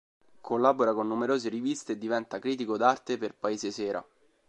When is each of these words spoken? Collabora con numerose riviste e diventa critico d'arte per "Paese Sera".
Collabora 0.41 0.95
con 0.95 1.05
numerose 1.05 1.47
riviste 1.47 1.91
e 1.91 1.97
diventa 1.99 2.39
critico 2.39 2.75
d'arte 2.75 3.19
per 3.19 3.35
"Paese 3.35 3.69
Sera". 3.69 4.03